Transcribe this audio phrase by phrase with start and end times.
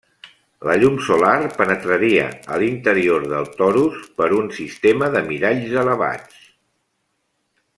[0.67, 2.23] La llum solar penetraria
[2.55, 6.41] a l'interior del torus per un sistema de miralls elevats.